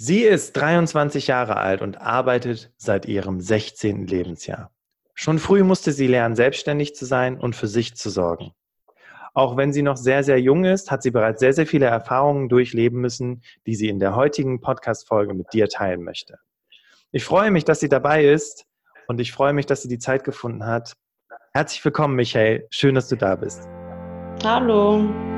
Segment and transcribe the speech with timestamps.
[0.00, 4.06] Sie ist 23 Jahre alt und arbeitet seit ihrem 16.
[4.06, 4.70] Lebensjahr.
[5.12, 8.52] Schon früh musste sie lernen, selbstständig zu sein und für sich zu sorgen.
[9.34, 12.48] Auch wenn sie noch sehr, sehr jung ist, hat sie bereits sehr, sehr viele Erfahrungen
[12.48, 16.38] durchleben müssen, die sie in der heutigen Podcast-Folge mit dir teilen möchte.
[17.10, 18.66] Ich freue mich, dass sie dabei ist
[19.08, 20.92] und ich freue mich, dass sie die Zeit gefunden hat.
[21.52, 22.68] Herzlich willkommen, Michael.
[22.70, 23.66] Schön, dass du da bist.
[24.44, 25.37] Hallo.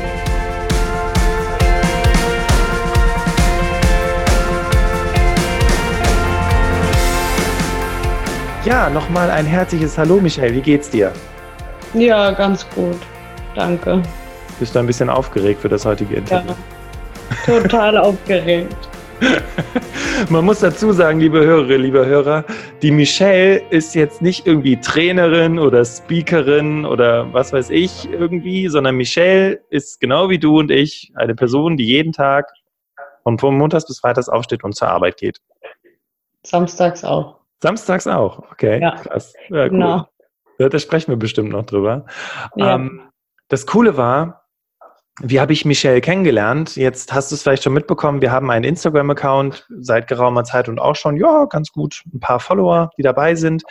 [8.71, 10.55] Ja, nochmal ein herzliches Hallo, Michelle.
[10.55, 11.11] Wie geht's dir?
[11.93, 12.95] Ja, ganz gut.
[13.53, 14.01] Danke.
[14.61, 16.53] Bist du ein bisschen aufgeregt für das heutige Interview?
[17.47, 18.77] Ja, total aufgeregt.
[20.29, 22.45] Man muss dazu sagen, liebe Hörerinnen, liebe Hörer,
[22.81, 28.95] die Michelle ist jetzt nicht irgendwie Trainerin oder Speakerin oder was weiß ich irgendwie, sondern
[28.95, 32.49] Michelle ist genau wie du und ich eine Person, die jeden Tag
[33.25, 35.41] von Montags bis Freitags aufsteht und zur Arbeit geht.
[36.43, 37.40] Samstags auch.
[37.61, 38.81] Samstags auch, okay.
[38.81, 38.95] Ja.
[38.95, 39.33] Krass.
[39.49, 39.69] Ja, cool.
[39.69, 40.07] Genau.
[40.59, 42.05] Ja, da sprechen wir bestimmt noch drüber.
[42.55, 42.75] Ja.
[42.75, 43.01] Ähm,
[43.47, 44.41] das Coole war,
[45.19, 46.75] wie habe ich Michelle kennengelernt?
[46.75, 50.79] Jetzt hast du es vielleicht schon mitbekommen, wir haben einen Instagram-Account seit geraumer Zeit und
[50.79, 53.63] auch schon, ja, ganz gut, ein paar Follower, die dabei sind.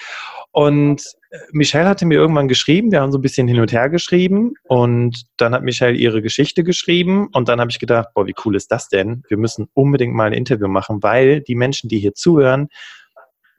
[0.52, 3.88] Und äh, Michelle hatte mir irgendwann geschrieben, wir haben so ein bisschen hin und her
[3.88, 8.34] geschrieben und dann hat Michelle ihre Geschichte geschrieben und dann habe ich gedacht, boah, wie
[8.44, 9.22] cool ist das denn?
[9.28, 12.68] Wir müssen unbedingt mal ein Interview machen, weil die Menschen, die hier zuhören,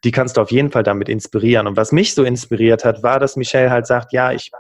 [0.04, 1.68] die kannst du auf jeden Fall damit inspirieren.
[1.68, 4.52] Und was mich so inspiriert hat, war, dass Michelle halt sagt, ja, ich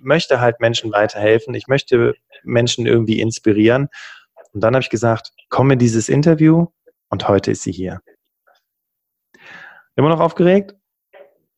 [0.00, 3.88] möchte halt Menschen weiterhelfen, ich möchte Menschen irgendwie inspirieren.
[4.52, 6.66] Und dann habe ich gesagt, komm in dieses Interview
[7.08, 8.00] und heute ist sie hier.
[9.96, 10.74] Immer noch aufgeregt?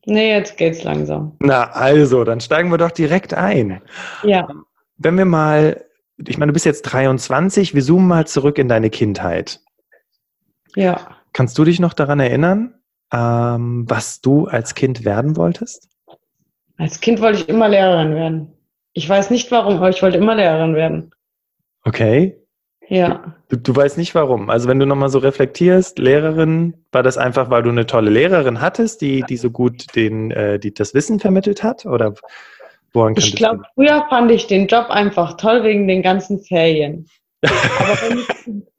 [0.04, 1.36] Nee, jetzt geht's langsam.
[1.38, 3.80] Na, also, dann steigen wir doch direkt ein.
[4.24, 4.48] Ja.
[4.96, 5.84] Wenn wir mal,
[6.26, 9.60] ich meine, du bist jetzt 23, wir zoomen mal zurück in deine Kindheit.
[10.74, 11.18] Ja.
[11.32, 12.81] Kannst du dich noch daran erinnern,
[13.12, 15.88] ähm, was du als Kind werden wolltest?
[16.78, 18.52] Als Kind wollte ich immer Lehrerin werden.
[18.94, 21.14] Ich weiß nicht warum, aber ich wollte immer Lehrerin werden.
[21.84, 22.36] Okay.
[22.88, 23.34] Ja.
[23.48, 24.50] Du, du weißt nicht warum.
[24.50, 28.60] Also wenn du nochmal so reflektierst, Lehrerin, war das einfach, weil du eine tolle Lehrerin
[28.60, 31.86] hattest, die, die so gut den, äh, die das Wissen vermittelt hat?
[31.86, 32.14] Oder
[32.92, 37.08] woran Ich glaube, früher fand ich den Job einfach toll wegen den ganzen Ferien.
[37.42, 38.28] Aber wenn ich,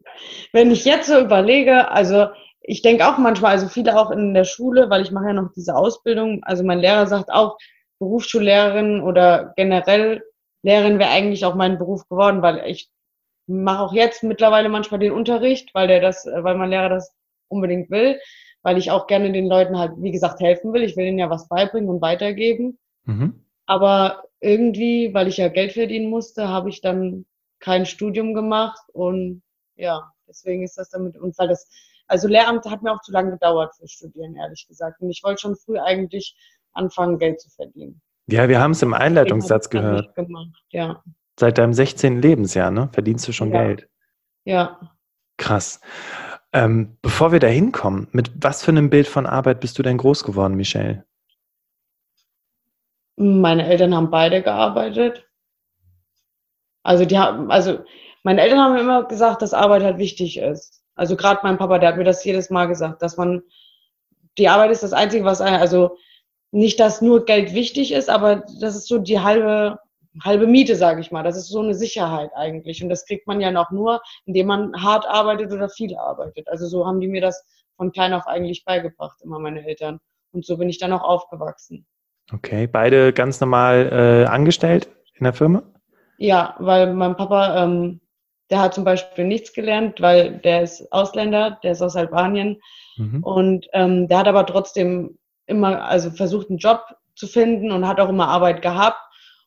[0.54, 2.28] wenn ich jetzt so überlege, also
[2.64, 5.52] ich denke auch manchmal, also viele auch in der Schule, weil ich mache ja noch
[5.54, 7.58] diese Ausbildung, also mein Lehrer sagt auch,
[8.00, 10.24] Berufsschullehrerin oder generell
[10.64, 12.90] Lehrerin wäre eigentlich auch mein Beruf geworden, weil ich
[13.48, 17.14] mache auch jetzt mittlerweile manchmal den Unterricht, weil der das, weil mein Lehrer das
[17.50, 18.20] unbedingt will,
[18.62, 20.84] weil ich auch gerne den Leuten halt, wie gesagt, helfen will.
[20.84, 22.80] Ich will ihnen ja was beibringen und weitergeben.
[23.04, 23.46] Mhm.
[23.66, 27.26] Aber irgendwie, weil ich ja Geld verdienen musste, habe ich dann
[27.60, 29.42] kein Studium gemacht und
[29.76, 31.68] ja, deswegen ist das damit, und weil das,
[32.08, 35.02] also Lehramt hat mir auch zu lange gedauert für Studieren, ehrlich gesagt.
[35.02, 36.36] Und ich wollte schon früh eigentlich
[36.74, 38.02] anfangen, Geld zu verdienen.
[38.28, 40.16] Ja, wir haben es im Einleitungssatz gehört.
[40.16, 40.48] Gemacht.
[40.72, 41.04] Ja,
[41.40, 42.22] Seit deinem 16.
[42.22, 42.90] Lebensjahr, ne?
[42.94, 43.64] Verdienst du schon Ja.
[43.64, 43.90] Geld.
[44.46, 44.80] ja.
[45.38, 45.82] Krass.
[46.54, 49.98] Ähm, bevor wir da hinkommen, mit was für einem Bild von Arbeit bist du denn
[49.98, 51.06] groß geworden, Michelle?
[53.16, 55.28] Meine Eltern haben beide gearbeitet.
[56.84, 57.84] Also die haben, also
[58.22, 60.83] meine Eltern haben immer gesagt, dass Arbeit halt wichtig ist.
[60.96, 63.44] Also gerade mein Papa, der hat mir das jedes Mal gesagt, dass man
[64.38, 65.98] die Arbeit ist das Einzige, was also
[66.52, 69.80] nicht, dass nur Geld wichtig ist, aber das ist so die halbe
[70.22, 71.24] halbe Miete, sage ich mal.
[71.24, 74.84] Das ist so eine Sicherheit eigentlich und das kriegt man ja noch nur, indem man
[74.84, 76.48] hart arbeitet oder viel arbeitet.
[76.48, 77.46] Also so haben die mir das
[77.78, 80.00] von klein auf eigentlich beigebracht, immer meine Eltern.
[80.32, 81.86] Und so bin ich dann auch aufgewachsen.
[82.32, 85.64] Okay, beide ganz normal äh, angestellt in der Firma?
[86.18, 88.00] Ja, weil mein Papa, ähm,
[88.50, 92.62] der hat zum Beispiel nichts gelernt, weil der ist Ausländer, der ist aus Albanien.
[92.98, 93.24] Mhm.
[93.24, 95.18] und ähm, der hat aber trotzdem
[95.48, 96.84] immer, also versucht einen Job
[97.16, 99.00] zu finden und hat auch immer Arbeit gehabt.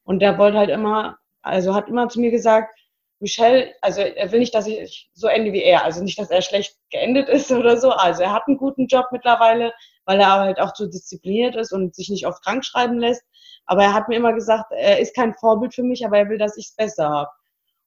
[0.05, 2.75] Und der wollte halt immer, also hat immer zu mir gesagt,
[3.19, 6.43] Michelle, also er will nicht, dass ich so ende wie er, also nicht, dass er
[6.43, 9.73] schlecht geendet ist oder so, also er hat einen guten Job mittlerweile,
[10.05, 13.23] weil er halt auch so diszipliniert ist und sich nicht oft krank schreiben lässt,
[13.65, 16.39] aber er hat mir immer gesagt, er ist kein Vorbild für mich, aber er will,
[16.39, 17.31] dass ich es besser habe.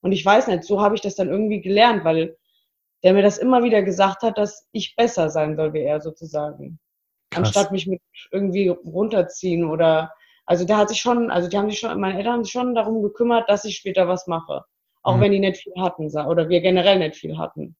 [0.01, 2.37] Und ich weiß nicht, so habe ich das dann irgendwie gelernt, weil
[3.03, 6.79] der mir das immer wieder gesagt hat, dass ich besser sein soll wie er sozusagen.
[7.31, 7.45] Krass.
[7.45, 8.01] Anstatt mich mit
[8.31, 10.13] irgendwie runterziehen oder,
[10.45, 12.75] also der hat sich schon, also die haben sich schon, meine Eltern haben sich schon
[12.75, 14.63] darum gekümmert, dass ich später was mache.
[15.01, 15.21] Auch mhm.
[15.21, 17.75] wenn die nicht viel hatten, oder wir generell nicht viel hatten.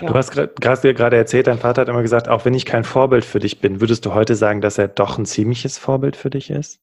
[0.00, 0.08] Ja.
[0.08, 3.38] Du hast gerade erzählt, dein Vater hat immer gesagt, auch wenn ich kein Vorbild für
[3.38, 6.80] dich bin, würdest du heute sagen, dass er doch ein ziemliches Vorbild für dich ist?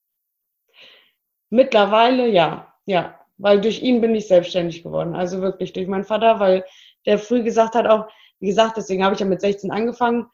[1.49, 5.15] Mittlerweile ja, ja, weil durch ihn bin ich selbstständig geworden.
[5.15, 6.65] Also wirklich durch meinen Vater, weil
[7.05, 8.07] der früh gesagt hat, auch,
[8.39, 10.27] wie gesagt, deswegen habe ich ja mit 16 angefangen,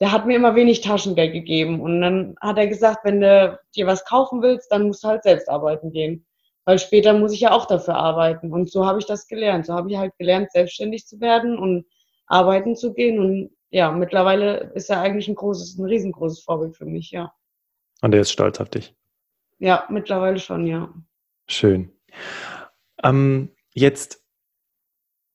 [0.00, 1.80] der hat mir immer wenig Taschengeld gegeben.
[1.80, 5.22] Und dann hat er gesagt, wenn du dir was kaufen willst, dann musst du halt
[5.24, 6.24] selbst arbeiten gehen.
[6.64, 8.52] Weil später muss ich ja auch dafür arbeiten.
[8.52, 9.66] Und so habe ich das gelernt.
[9.66, 11.86] So habe ich halt gelernt, selbstständig zu werden und
[12.26, 13.18] arbeiten zu gehen.
[13.18, 17.32] Und ja, mittlerweile ist er eigentlich ein großes, ein riesengroßes Vorbild für mich, ja.
[18.02, 18.94] Und er ist stolz auf dich.
[19.58, 20.92] Ja, mittlerweile schon, ja.
[21.48, 21.97] Schön.
[23.02, 24.22] Ähm, jetzt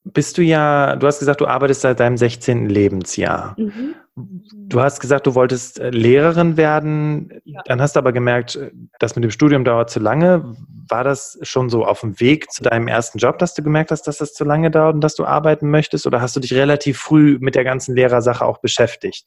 [0.03, 2.69] bist du ja, du hast gesagt, du arbeitest seit deinem 16.
[2.69, 3.55] Lebensjahr.
[3.57, 3.95] Mhm.
[4.15, 7.61] Du hast gesagt, du wolltest äh, Lehrerin werden, ja.
[7.65, 8.59] dann hast du aber gemerkt,
[8.99, 10.55] das mit dem Studium dauert zu lange.
[10.89, 14.03] War das schon so auf dem Weg zu deinem ersten Job, dass du gemerkt hast,
[14.03, 16.05] dass das zu lange dauert und dass du arbeiten möchtest?
[16.05, 19.25] Oder hast du dich relativ früh mit der ganzen Lehrersache auch beschäftigt?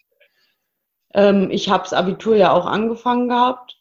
[1.15, 3.75] Ähm, ich habe das Abitur ja auch angefangen gehabt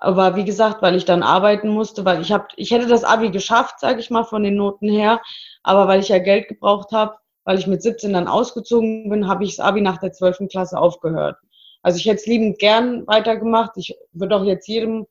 [0.00, 3.30] aber wie gesagt, weil ich dann arbeiten musste, weil ich habe, ich hätte das Abi
[3.30, 5.20] geschafft, sage ich mal, von den Noten her,
[5.62, 9.44] aber weil ich ja Geld gebraucht habe, weil ich mit 17 dann ausgezogen bin, habe
[9.44, 10.48] ich das Abi nach der 12.
[10.50, 11.36] Klasse aufgehört.
[11.82, 13.72] Also ich hätte es liebend gern weitergemacht.
[13.76, 15.06] Ich würde auch jetzt jedem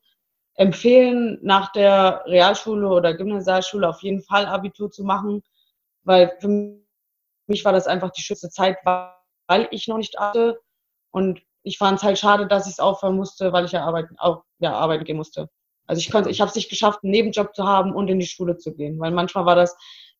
[0.54, 5.42] empfehlen, nach der Realschule oder Gymnasialschule auf jeden Fall Abitur zu machen,
[6.02, 6.48] weil für
[7.46, 10.60] mich war das einfach die schönste Zeit, weil ich noch nicht hatte
[11.12, 14.16] und ich fand es halt schade, dass ich es aufhören musste, weil ich ja arbeiten,
[14.18, 15.48] auch, ja, arbeiten gehen musste.
[15.86, 18.26] Also ich konnte, ich habe es nicht geschafft, einen Nebenjob zu haben und in die
[18.26, 19.76] Schule zu gehen, weil manchmal war das,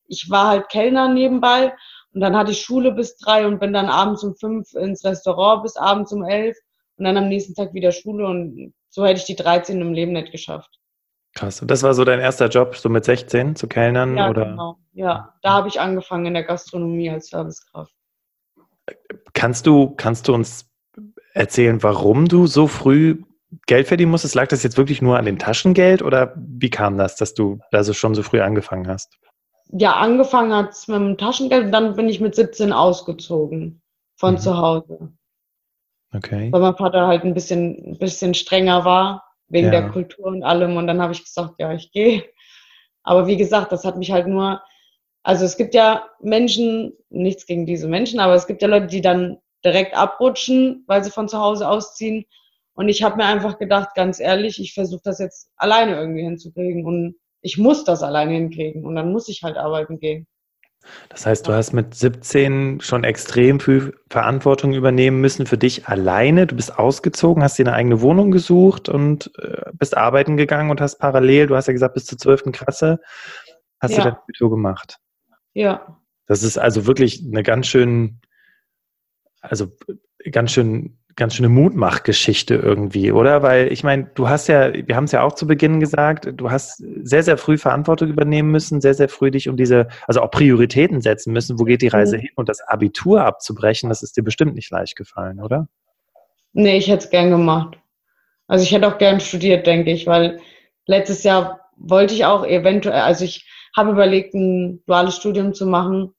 [0.07, 1.73] ich war halt Kellner nebenbei
[2.13, 5.63] und dann hatte ich Schule bis drei und bin dann abends um fünf ins Restaurant
[5.63, 6.57] bis abends um elf
[6.97, 10.13] und dann am nächsten Tag wieder Schule und so hätte ich die 13 im Leben
[10.13, 10.81] nicht geschafft.
[11.35, 11.63] Krass.
[11.63, 14.17] Und das war so dein erster Job, so mit 16 zu Kellnern?
[14.17, 14.47] Ja, oder?
[14.47, 14.79] genau.
[14.93, 17.95] Ja, da habe ich angefangen in der Gastronomie als Servicekraft.
[19.33, 20.70] Kannst du, kannst du uns
[21.35, 23.23] erzählen, warum du so früh
[23.67, 24.35] Geld verdienen musstest?
[24.35, 27.83] Lag das jetzt wirklich nur an dem Taschengeld oder wie kam das, dass du da
[27.85, 29.19] so schon so früh angefangen hast?
[29.73, 33.83] Ja, angefangen hat es mit dem Taschengeld und dann bin ich mit 17 ausgezogen
[34.17, 34.39] von mhm.
[34.39, 35.13] zu Hause.
[36.13, 36.53] Okay.
[36.53, 39.81] Weil mein Vater halt ein bisschen, ein bisschen strenger war, wegen ja.
[39.81, 40.77] der Kultur und allem.
[40.77, 42.25] Und dann habe ich gesagt, ja, ich gehe.
[43.03, 44.61] Aber wie gesagt, das hat mich halt nur,
[45.23, 49.01] also es gibt ja Menschen, nichts gegen diese Menschen, aber es gibt ja Leute, die
[49.01, 52.25] dann direkt abrutschen, weil sie von zu Hause ausziehen.
[52.75, 56.85] Und ich habe mir einfach gedacht, ganz ehrlich, ich versuche das jetzt alleine irgendwie hinzukriegen.
[56.85, 58.85] Und ich muss das alleine hinkriegen.
[58.85, 60.27] Und dann muss ich halt arbeiten gehen.
[61.11, 66.47] Das heißt, du hast mit 17 schon extrem viel Verantwortung übernehmen müssen für dich alleine.
[66.47, 70.81] Du bist ausgezogen, hast dir eine eigene Wohnung gesucht und äh, bist arbeiten gegangen und
[70.81, 72.45] hast parallel, du hast ja gesagt, bis zur 12.
[72.53, 73.01] Klasse,
[73.79, 73.97] hast ja.
[73.99, 74.99] du dein Abitur gemacht.
[75.53, 75.99] Ja.
[76.27, 78.21] Das ist also wirklich eine ganz schön
[79.41, 79.69] also
[80.31, 83.43] ganz schön, ganz schöne Mutmachgeschichte irgendwie, oder?
[83.43, 86.51] Weil ich meine, du hast ja, wir haben es ja auch zu Beginn gesagt, du
[86.51, 90.31] hast sehr, sehr früh Verantwortung übernehmen müssen, sehr, sehr früh dich um diese, also auch
[90.31, 92.21] Prioritäten setzen müssen, wo geht die Reise mhm.
[92.23, 95.69] hin und das Abitur abzubrechen, das ist dir bestimmt nicht leicht gefallen, oder?
[96.53, 97.79] Nee, ich hätte es gern gemacht.
[98.47, 100.41] Also ich hätte auch gern studiert, denke ich, weil
[100.87, 106.15] letztes Jahr wollte ich auch eventuell, also ich habe überlegt, ein duales Studium zu machen,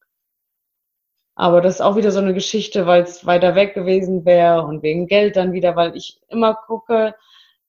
[1.41, 4.83] aber das ist auch wieder so eine Geschichte, weil es weiter weg gewesen wäre und
[4.83, 7.15] wegen Geld dann wieder, weil ich immer gucke,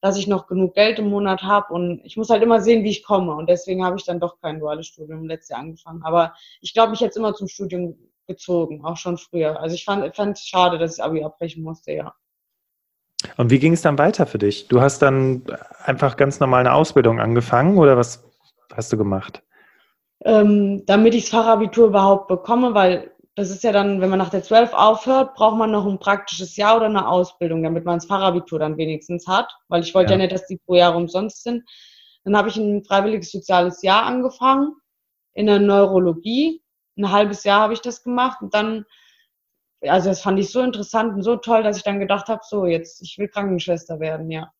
[0.03, 2.91] dass ich noch genug Geld im Monat habe und ich muss halt immer sehen, wie
[2.91, 3.35] ich komme.
[3.35, 6.03] Und deswegen habe ich dann doch kein duales Studium letztes Jahr angefangen.
[6.03, 9.59] Aber ich glaube, ich hätte es immer zum Studium gezogen, auch schon früher.
[9.59, 12.15] Also ich fand es schade, dass ich Abi abbrechen musste, ja.
[13.39, 14.69] Und wie ging es dann weiter für dich?
[14.69, 15.45] Du hast dann
[15.83, 18.23] einfach ganz normal eine Ausbildung angefangen oder was
[18.75, 19.43] hast du gemacht?
[20.27, 24.29] Ähm, damit ich das Fachabitur überhaupt bekomme, weil das ist ja dann, wenn man nach
[24.29, 28.07] der 12 aufhört, braucht man noch ein praktisches Jahr oder eine Ausbildung, damit man das
[28.07, 30.19] Fachabitur dann wenigstens hat, weil ich wollte ja.
[30.19, 31.65] ja nicht, dass die pro Jahr umsonst sind.
[32.25, 34.75] Dann habe ich ein freiwilliges soziales Jahr angefangen
[35.33, 36.63] in der Neurologie.
[36.99, 38.85] Ein halbes Jahr habe ich das gemacht und dann,
[39.81, 42.67] also das fand ich so interessant und so toll, dass ich dann gedacht habe, so
[42.67, 44.53] jetzt, ich will Krankenschwester werden, ja.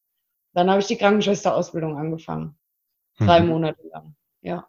[0.55, 2.59] Dann habe ich die Krankenschwesterausbildung angefangen.
[3.19, 3.49] Drei mhm.
[3.49, 4.67] Monate lang, ja.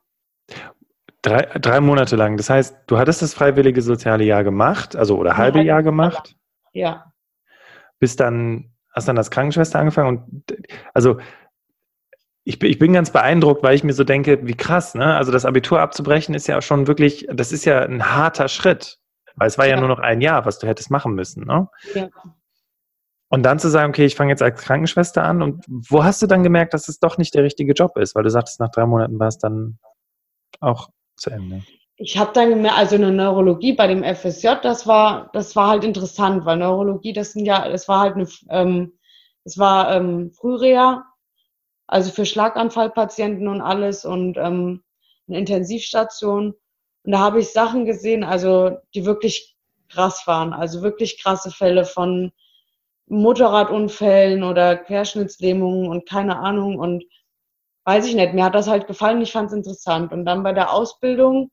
[1.24, 2.38] Drei, drei Monate lang.
[2.38, 6.36] Das heißt, du hattest das freiwillige soziale Jahr gemacht, also oder halbe Jahr gemacht.
[6.74, 7.14] Ja.
[7.98, 10.44] Bist dann, hast dann als Krankenschwester angefangen und
[10.94, 11.18] also
[12.44, 15.16] ich, ich bin ganz beeindruckt, weil ich mir so denke, wie krass, ne?
[15.16, 19.00] Also das Abitur abzubrechen ist ja schon wirklich, das ist ja ein harter Schritt.
[19.36, 21.70] Weil es war ja, ja nur noch ein Jahr, was du hättest machen müssen, ne?
[21.96, 22.10] Ja.
[23.30, 25.42] Und dann zu sagen, okay, ich fange jetzt als Krankenschwester an.
[25.42, 28.14] Und wo hast du dann gemerkt, dass es doch nicht der richtige Job ist?
[28.14, 29.80] Weil du sagtest, nach drei Monaten war es dann
[30.60, 31.64] auch zu Ende.
[31.98, 35.84] Ich habe dann gemerkt, also eine Neurologie bei dem FSJ, das war, das war halt
[35.84, 38.94] interessant, weil Neurologie, das sind ja, das war halt eine, ähm,
[39.44, 41.06] das war ähm, Frühreha,
[41.88, 44.84] also für Schlaganfallpatienten und alles und ähm,
[45.28, 46.56] eine Intensivstation.
[47.04, 49.56] Und da habe ich Sachen gesehen, also die wirklich
[49.90, 52.32] krass waren, also wirklich krasse Fälle von
[53.08, 57.04] Motorradunfällen oder Querschnittslähmungen und keine Ahnung und
[57.86, 60.12] weiß ich nicht, mir hat das halt gefallen, ich fand es interessant.
[60.14, 61.52] Und dann bei der Ausbildung,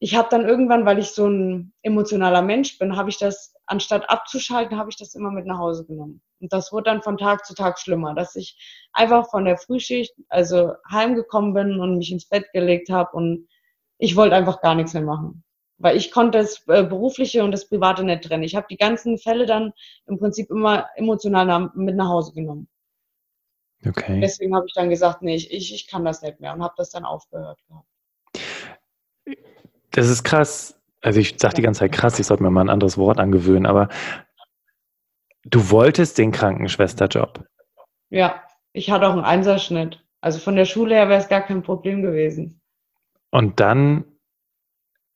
[0.00, 4.10] ich habe dann irgendwann, weil ich so ein emotionaler Mensch bin, habe ich das, anstatt
[4.10, 6.20] abzuschalten, habe ich das immer mit nach Hause genommen.
[6.40, 8.58] Und das wurde dann von Tag zu Tag schlimmer, dass ich
[8.92, 13.46] einfach von der Frühschicht, also heimgekommen bin und mich ins Bett gelegt habe und
[13.98, 15.44] ich wollte einfach gar nichts mehr machen.
[15.78, 18.42] Weil ich konnte das äh, Berufliche und das Private nicht trennen.
[18.42, 19.72] Ich habe die ganzen Fälle dann
[20.06, 22.68] im Prinzip immer emotional mit nach Hause genommen.
[23.86, 24.20] Okay.
[24.20, 26.90] Deswegen habe ich dann gesagt, nee, ich, ich kann das nicht mehr und habe das
[26.90, 27.86] dann aufgehört gehabt.
[29.90, 30.80] Das ist krass.
[31.00, 33.66] Also ich sage die ganze Zeit krass, ich sollte mir mal ein anderes Wort angewöhnen,
[33.66, 33.88] aber
[35.44, 37.44] du wolltest den Krankenschwesterjob.
[38.10, 40.04] Ja, ich hatte auch einen Einserschnitt.
[40.20, 42.60] Also von der Schule her wäre es gar kein Problem gewesen.
[43.30, 44.04] Und dann,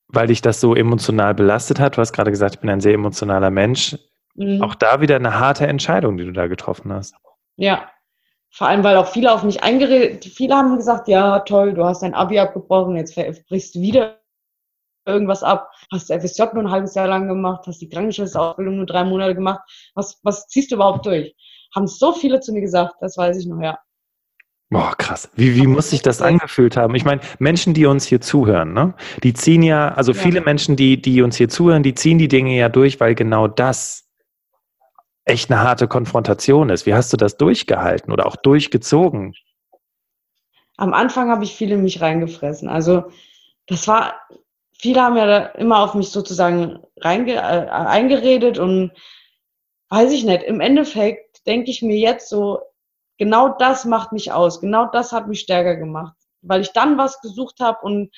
[0.08, 2.94] weil dich das so emotional belastet hat, du hast gerade gesagt, ich bin ein sehr
[2.94, 3.96] emotionaler Mensch,
[4.34, 4.62] mhm.
[4.62, 7.14] auch da wieder eine harte Entscheidung, die du da getroffen hast.
[7.56, 7.88] Ja,
[8.56, 12.02] vor allem, weil auch viele auf mich eingeredet, viele haben gesagt, ja, toll, du hast
[12.02, 14.18] dein Abi abgebrochen, jetzt brichst du wieder
[15.04, 19.04] irgendwas ab, hast FSJ nur ein halbes Jahr lang gemacht, hast die Krankenschwesterausbildung nur drei
[19.04, 19.60] Monate gemacht,
[19.94, 21.36] was, was ziehst du überhaupt durch?
[21.74, 23.78] Haben so viele zu mir gesagt, das weiß ich noch, ja.
[24.70, 25.28] Boah, krass.
[25.34, 26.94] Wie, wie muss sich das angefühlt haben?
[26.94, 28.94] Ich meine, Menschen, die uns hier zuhören, ne?
[29.22, 30.18] die ziehen ja, also ja.
[30.18, 33.48] viele Menschen, die, die uns hier zuhören, die ziehen die Dinge ja durch, weil genau
[33.48, 34.05] das
[35.26, 36.86] echt eine harte Konfrontation ist.
[36.86, 39.34] Wie hast du das durchgehalten oder auch durchgezogen?
[40.78, 42.68] Am Anfang habe ich viel in mich reingefressen.
[42.68, 43.10] Also
[43.66, 44.14] das war,
[44.78, 48.92] viele haben ja immer auf mich sozusagen reinge, äh, eingeredet und
[49.88, 52.60] weiß ich nicht, im Endeffekt denke ich mir jetzt so,
[53.18, 57.20] genau das macht mich aus, genau das hat mich stärker gemacht, weil ich dann was
[57.20, 58.14] gesucht habe und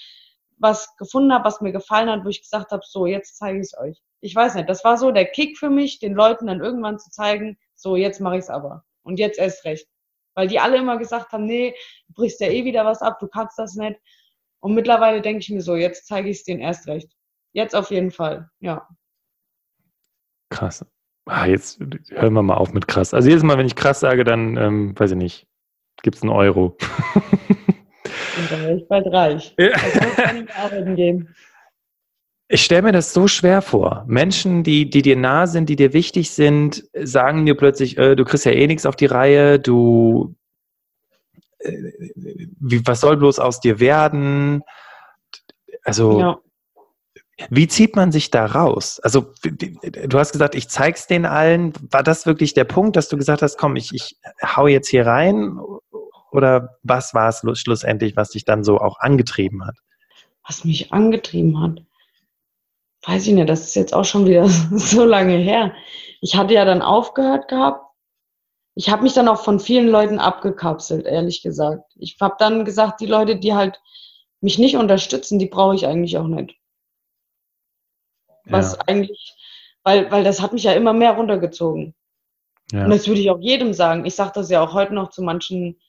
[0.59, 3.67] was gefunden habe, was mir gefallen hat, wo ich gesagt habe, so, jetzt zeige ich
[3.67, 4.03] es euch.
[4.21, 7.11] Ich weiß nicht, das war so der Kick für mich, den Leuten dann irgendwann zu
[7.11, 8.85] zeigen, so, jetzt mache ich es aber.
[9.03, 9.89] Und jetzt erst recht.
[10.35, 11.75] Weil die alle immer gesagt haben, nee,
[12.09, 13.99] du brichst ja eh wieder was ab, du kannst das nicht.
[14.61, 17.11] Und mittlerweile denke ich mir so, jetzt zeige ich es denen erst recht.
[17.53, 18.89] Jetzt auf jeden Fall, ja.
[20.51, 20.85] Krass.
[21.27, 21.79] Ah, jetzt
[22.11, 23.13] hören wir mal auf mit krass.
[23.15, 25.47] Also jedes Mal, wenn ich krass sage, dann, ähm, weiß ich nicht,
[26.03, 26.77] gibt es einen Euro.
[28.39, 29.55] Und dann wäre ich bald reich.
[29.59, 29.71] Ja.
[30.17, 31.35] Dann arbeiten gehen.
[32.51, 34.05] Ich stelle mir das so schwer vor.
[34.07, 38.25] Menschen, die, die dir nah sind, die dir wichtig sind, sagen dir plötzlich, äh, du
[38.25, 40.35] kriegst ja eh nichts auf die Reihe, du,
[41.59, 41.73] äh,
[42.59, 44.63] wie, was soll bloß aus dir werden?
[45.85, 46.39] Also, ja.
[47.51, 48.99] Wie zieht man sich da raus?
[48.99, 51.73] Also, du hast gesagt, ich zeig's den allen.
[51.93, 55.07] War das wirklich der Punkt, dass du gesagt hast, komm, ich, ich hau jetzt hier
[55.07, 55.57] rein?
[56.33, 59.77] Oder was war es schlussendlich, was dich dann so auch angetrieben hat?
[60.45, 61.81] Was mich angetrieben hat?
[63.09, 65.73] Weiß ich nicht, das ist jetzt auch schon wieder so lange her.
[66.21, 67.83] Ich hatte ja dann aufgehört gehabt.
[68.75, 71.91] Ich habe mich dann auch von vielen Leuten abgekapselt, ehrlich gesagt.
[71.97, 73.81] Ich habe dann gesagt, die Leute, die halt
[74.43, 76.55] mich nicht unterstützen, die brauche ich eigentlich auch nicht.
[78.45, 78.79] Was ja.
[78.87, 79.35] eigentlich,
[79.85, 81.95] weil, weil das hat mich ja immer mehr runtergezogen.
[82.73, 82.85] Ja.
[82.85, 84.05] Und das würde ich auch jedem sagen.
[84.05, 85.81] Ich sage das ja auch heute noch zu manchen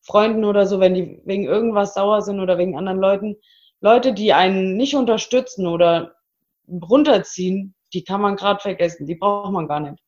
[0.00, 3.36] Freunden oder so, wenn die wegen irgendwas sauer sind oder wegen anderen Leuten.
[3.80, 6.14] Leute, die einen nicht unterstützen oder
[6.68, 9.06] runterziehen, die kann man gerade vergessen.
[9.06, 10.02] Die braucht man gar nicht.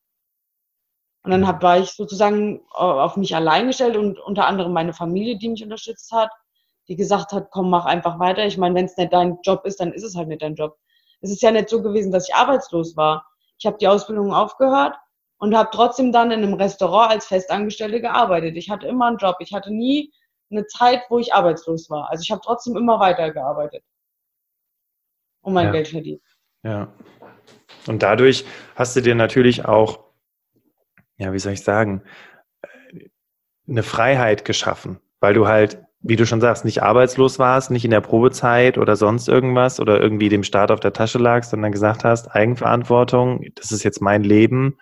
[1.23, 5.38] Und dann hab, war ich sozusagen auf mich allein gestellt und unter anderem meine Familie,
[5.38, 6.31] die mich unterstützt hat,
[6.88, 8.47] die gesagt hat, komm, mach einfach weiter.
[8.47, 10.79] Ich meine, wenn es nicht dein Job ist, dann ist es halt nicht dein Job
[11.21, 13.26] es ist ja nicht so gewesen, dass ich arbeitslos war.
[13.59, 14.97] Ich habe die Ausbildung aufgehört
[15.38, 18.57] und habe trotzdem dann in einem Restaurant als Festangestellte gearbeitet.
[18.57, 19.37] Ich hatte immer einen Job.
[19.40, 20.12] Ich hatte nie
[20.50, 22.11] eine Zeit, wo ich arbeitslos war.
[22.11, 23.85] Also ich habe trotzdem immer weitergearbeitet
[25.43, 25.73] und mein ja.
[25.73, 26.23] Geld verdient.
[26.62, 26.93] Ja.
[27.87, 30.00] Und dadurch hast du dir natürlich auch,
[31.17, 32.02] ja, wie soll ich sagen,
[33.69, 37.90] eine Freiheit geschaffen, weil du halt wie du schon sagst, nicht arbeitslos warst, nicht in
[37.90, 42.05] der Probezeit oder sonst irgendwas oder irgendwie dem Staat auf der Tasche lagst, sondern gesagt
[42.05, 44.79] hast, Eigenverantwortung, das ist jetzt mein Leben.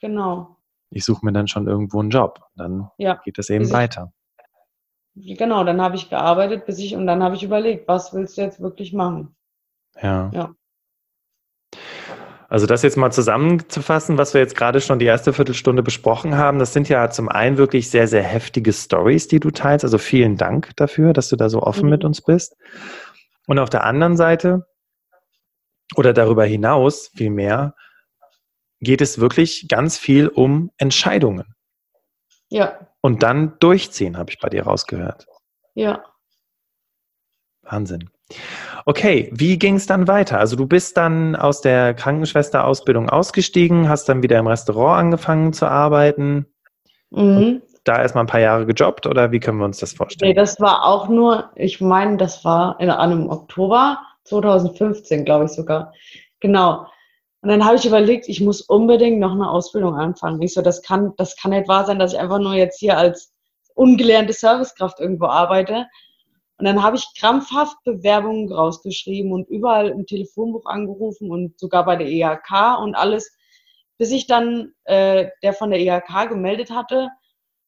[0.00, 0.56] Genau.
[0.90, 2.40] Ich suche mir dann schon irgendwo einen Job.
[2.54, 3.20] Dann ja.
[3.24, 4.12] geht das eben weiter.
[5.16, 8.42] genau, dann habe ich gearbeitet, bis ich, und dann habe ich überlegt, was willst du
[8.42, 9.34] jetzt wirklich machen?
[10.00, 10.30] Ja.
[10.32, 10.54] ja.
[12.54, 16.60] Also das jetzt mal zusammenzufassen, was wir jetzt gerade schon die erste Viertelstunde besprochen haben,
[16.60, 19.84] das sind ja zum einen wirklich sehr, sehr heftige Stories, die du teilst.
[19.84, 21.90] Also vielen Dank dafür, dass du da so offen mhm.
[21.90, 22.56] mit uns bist.
[23.48, 24.68] Und auf der anderen Seite
[25.96, 27.74] oder darüber hinaus vielmehr
[28.78, 31.56] geht es wirklich ganz viel um Entscheidungen.
[32.50, 32.86] Ja.
[33.00, 35.26] Und dann durchziehen, habe ich bei dir rausgehört.
[35.74, 36.04] Ja.
[37.62, 38.10] Wahnsinn.
[38.86, 40.38] Okay, wie ging es dann weiter?
[40.38, 45.66] Also du bist dann aus der Krankenschwesterausbildung ausgestiegen, hast dann wieder im Restaurant angefangen zu
[45.66, 46.46] arbeiten.
[47.10, 47.62] Mhm.
[47.84, 50.30] Da erstmal ein paar Jahre gejobbt oder wie können wir uns das vorstellen?
[50.30, 55.50] Nee, das war auch nur, ich meine, das war in einem Oktober 2015, glaube ich
[55.50, 55.92] sogar.
[56.40, 56.86] Genau.
[57.42, 60.40] Und dann habe ich überlegt, ich muss unbedingt noch eine Ausbildung anfangen.
[60.40, 62.96] Ich so, das kann, das kann nicht wahr sein, dass ich einfach nur jetzt hier
[62.96, 63.34] als
[63.74, 65.86] ungelernte Servicekraft irgendwo arbeite.
[66.56, 71.96] Und dann habe ich krampfhaft Bewerbungen rausgeschrieben und überall im Telefonbuch angerufen und sogar bei
[71.96, 73.36] der IHK und alles,
[73.98, 77.10] bis ich dann äh, der von der IHK gemeldet hatte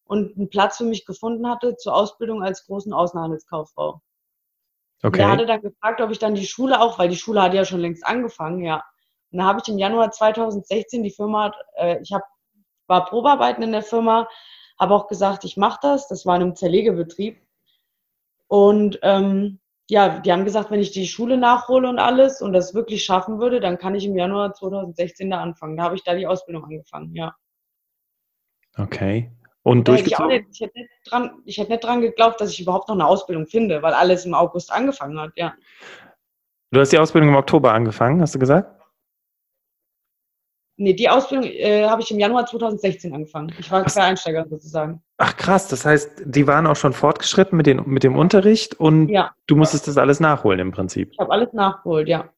[0.04, 4.00] und einen Platz für mich gefunden hatte zur Ausbildung als großen Außenhandelskauffrau.
[5.02, 5.18] Okay.
[5.18, 7.64] Der hatte dann gefragt, ob ich dann die Schule auch, weil die Schule hat ja
[7.64, 8.84] schon längst angefangen, ja.
[9.30, 12.22] Und dann habe ich im Januar 2016 die Firma, äh, ich hab,
[12.86, 14.28] war Probearbeiten in der Firma,
[14.78, 16.08] habe auch gesagt, ich mache das.
[16.08, 17.45] Das war in einem Zerlegebetrieb.
[18.48, 22.74] Und ähm, ja, die haben gesagt, wenn ich die Schule nachhole und alles und das
[22.74, 25.76] wirklich schaffen würde, dann kann ich im Januar 2016 da anfangen.
[25.76, 27.34] Da habe ich da die Ausbildung angefangen, ja.
[28.76, 29.30] Okay.
[29.62, 30.30] Und durchgezogen?
[30.30, 32.94] Hätte ich, ich, hätte nicht dran, ich hätte nicht dran geglaubt, dass ich überhaupt noch
[32.94, 35.54] eine Ausbildung finde, weil alles im August angefangen hat, ja.
[36.72, 38.70] Du hast die Ausbildung im Oktober angefangen, hast du gesagt?
[40.78, 43.50] Nee, die Ausbildung äh, habe ich im Januar 2016 angefangen.
[43.58, 45.02] Ich war Quereinsteiger sozusagen.
[45.16, 49.08] Ach krass, das heißt, die waren auch schon fortgeschritten mit, den, mit dem Unterricht und
[49.08, 49.34] ja.
[49.46, 51.12] du musstest das alles nachholen im Prinzip.
[51.12, 52.28] Ich habe alles nachgeholt, ja.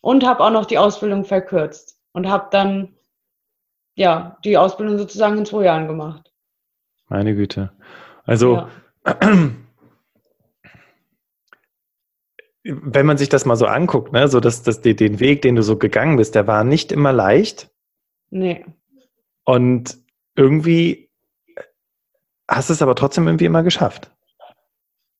[0.00, 2.96] Und habe auch noch die Ausbildung verkürzt und habe dann
[3.94, 6.32] ja die Ausbildung sozusagen in zwei Jahren gemacht.
[7.08, 7.72] Meine Güte.
[8.24, 8.68] Also ja.
[12.64, 15.56] wenn man sich das mal so anguckt, ne, so dass, dass die, den Weg, den
[15.56, 17.70] du so gegangen bist, der war nicht immer leicht.
[18.30, 18.64] Nee.
[19.44, 19.98] Und
[20.36, 21.10] irgendwie
[22.48, 24.10] hast du es aber trotzdem irgendwie immer geschafft.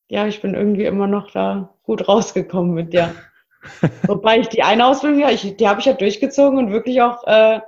[0.07, 3.13] Ja, ich bin irgendwie immer noch da gut rausgekommen mit der.
[4.07, 7.25] Wobei ich die eine Ausbildung, ja, ich, die habe ich ja durchgezogen und wirklich auch
[7.25, 7.61] äh,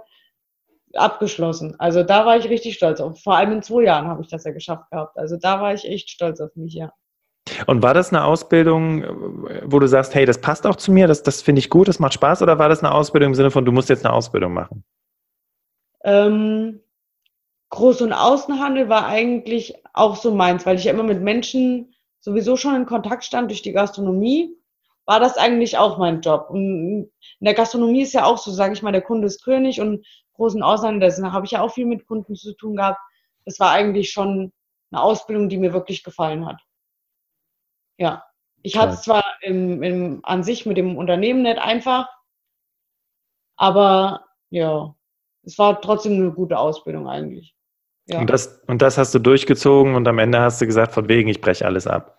[0.94, 1.76] abgeschlossen.
[1.80, 3.22] Also da war ich richtig stolz auf.
[3.22, 5.18] Vor allem in zwei Jahren habe ich das ja geschafft gehabt.
[5.18, 6.94] Also da war ich echt stolz auf mich, ja.
[7.68, 9.04] Und war das eine Ausbildung,
[9.66, 12.00] wo du sagst, hey, das passt auch zu mir, das, das finde ich gut, das
[12.00, 14.54] macht Spaß, oder war das eine Ausbildung im Sinne von, du musst jetzt eine Ausbildung
[14.54, 14.84] machen?
[16.04, 16.82] Ähm,
[17.72, 22.58] Groß- und Außenhandel war eigentlich auch so meins, weil ich ja immer mit Menschen sowieso
[22.58, 24.56] schon in Kontakt stand durch die Gastronomie,
[25.06, 26.48] war das eigentlich auch mein Job.
[26.50, 29.82] Und in der Gastronomie ist ja auch so, sage ich mal, der Kunde ist König
[29.82, 33.00] und großen Außenhandel, da habe ich ja auch viel mit Kunden zu tun gehabt.
[33.46, 34.52] Das war eigentlich schon
[34.92, 36.60] eine Ausbildung, die mir wirklich gefallen hat.
[37.98, 38.24] Ja.
[38.62, 42.10] Ich hatte es zwar im, im, an sich mit dem Unternehmen nicht einfach,
[43.58, 44.96] aber ja,
[45.44, 47.56] es war trotzdem eine gute Ausbildung eigentlich.
[48.08, 48.20] Ja.
[48.20, 51.30] Und, das, und das hast du durchgezogen und am Ende hast du gesagt, von wegen,
[51.30, 52.18] ich breche alles ab.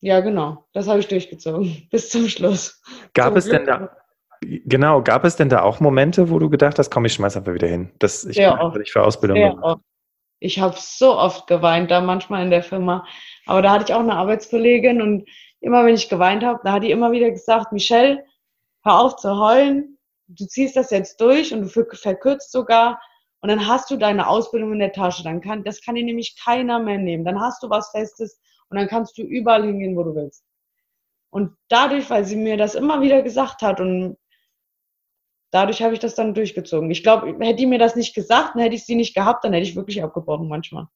[0.00, 0.66] Ja, genau.
[0.72, 1.88] Das habe ich durchgezogen.
[1.90, 2.82] Bis zum Schluss.
[3.14, 3.58] Gab zum es Glück.
[3.58, 3.96] denn da,
[4.40, 7.54] genau, gab es denn da auch Momente, wo du gedacht hast, komm, ich schmeiß einfach
[7.54, 7.90] wieder hin.
[7.98, 9.36] Das, ich Sehr bin für Ausbildung.
[9.36, 9.82] Sehr oft.
[10.40, 13.06] Ich habe so oft geweint, da manchmal in der Firma.
[13.46, 15.28] Aber da hatte ich auch eine Arbeitskollegin und
[15.60, 18.24] immer wenn ich geweint habe, da hat die immer wieder gesagt, Michelle,
[18.82, 19.98] hör auf zu heulen,
[20.28, 23.00] du ziehst das jetzt durch und du verkürzt sogar
[23.40, 25.22] und dann hast du deine Ausbildung in der Tasche.
[25.22, 27.24] Dann kann, das kann dir nämlich keiner mehr nehmen.
[27.24, 30.44] Dann hast du was Festes und dann kannst du überall hingehen, wo du willst.
[31.30, 34.16] Und dadurch, weil sie mir das immer wieder gesagt hat und
[35.50, 36.90] dadurch habe ich das dann durchgezogen.
[36.90, 39.52] Ich glaube, hätte die mir das nicht gesagt, dann hätte ich sie nicht gehabt, dann
[39.52, 40.86] hätte ich wirklich abgebrochen manchmal.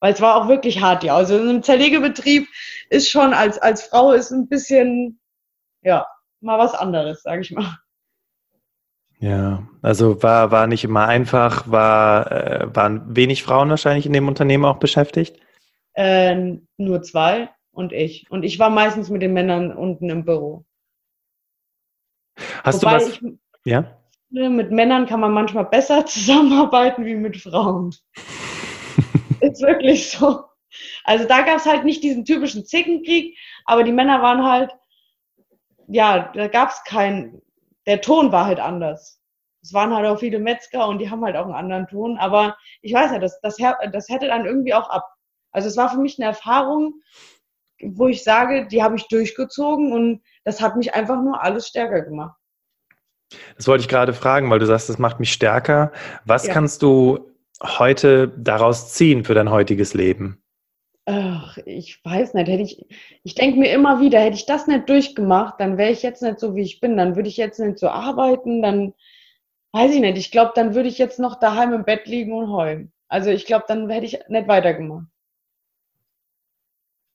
[0.00, 1.14] Weil es war auch wirklich hart, ja.
[1.14, 2.48] Also in einem Zerlegebetrieb
[2.88, 5.20] ist schon als, als Frau ist ein bisschen,
[5.82, 6.06] ja,
[6.40, 7.76] mal was anderes, sage ich mal.
[9.18, 14.28] Ja, also war, war nicht immer einfach, war, äh, waren wenig Frauen wahrscheinlich in dem
[14.28, 15.38] Unternehmen auch beschäftigt?
[15.92, 18.30] Äh, nur zwei und ich.
[18.30, 20.64] Und ich war meistens mit den Männern unten im Büro.
[22.64, 23.08] Hast Wobei du was?
[23.08, 23.22] Ich,
[23.64, 23.99] ja?
[24.30, 27.94] Mit Männern kann man manchmal besser zusammenarbeiten wie mit Frauen.
[29.40, 30.44] ist wirklich so.
[31.04, 34.70] Also da gab es halt nicht diesen typischen Zickenkrieg, aber die Männer waren halt,
[35.88, 37.42] ja, da gab es keinen,
[37.86, 39.20] der Ton war halt anders.
[39.62, 42.56] Es waren halt auch viele Metzger und die haben halt auch einen anderen Ton, aber
[42.82, 45.04] ich weiß ja, das, das, das hätte dann irgendwie auch ab.
[45.50, 46.94] Also es war für mich eine Erfahrung,
[47.82, 52.02] wo ich sage, die habe ich durchgezogen und das hat mich einfach nur alles stärker
[52.02, 52.39] gemacht.
[53.56, 55.92] Das wollte ich gerade fragen, weil du sagst, das macht mich stärker.
[56.24, 56.52] Was ja.
[56.52, 57.30] kannst du
[57.62, 60.42] heute daraus ziehen für dein heutiges Leben?
[61.06, 62.86] Ach, ich weiß nicht, hätte ich,
[63.24, 66.38] ich denke mir immer wieder, hätte ich das nicht durchgemacht, dann wäre ich jetzt nicht
[66.38, 68.94] so, wie ich bin, dann würde ich jetzt nicht so arbeiten, dann
[69.72, 72.50] weiß ich nicht, ich glaube, dann würde ich jetzt noch daheim im Bett liegen und
[72.52, 72.92] heulen.
[73.08, 75.06] Also ich glaube, dann hätte ich nicht weitergemacht.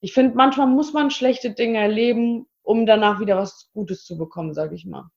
[0.00, 4.52] Ich finde, manchmal muss man schlechte Dinge erleben, um danach wieder was Gutes zu bekommen,
[4.52, 5.08] sage ich mal.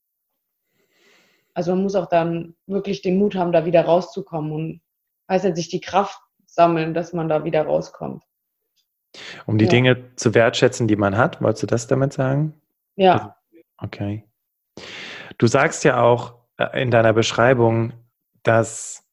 [1.53, 4.81] Also man muss auch dann wirklich den Mut haben, da wieder rauszukommen und
[5.27, 8.23] weiß nicht, sich die Kraft sammeln, dass man da wieder rauskommt.
[9.45, 9.71] Um die ja.
[9.71, 12.53] Dinge zu wertschätzen, die man hat, wolltest du das damit sagen?
[12.95, 13.13] Ja.
[13.13, 13.29] Also,
[13.77, 14.25] okay.
[15.37, 17.93] Du sagst ja auch äh, in deiner Beschreibung,
[18.43, 19.03] dass,